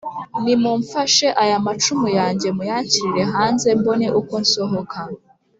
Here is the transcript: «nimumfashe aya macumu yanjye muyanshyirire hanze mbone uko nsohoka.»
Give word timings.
«nimumfashe 0.43 1.27
aya 1.43 1.57
macumu 1.65 2.07
yanjye 2.19 2.47
muyanshyirire 2.57 3.23
hanze 3.33 3.67
mbone 3.79 4.07
uko 4.19 4.33
nsohoka.» 4.43 4.99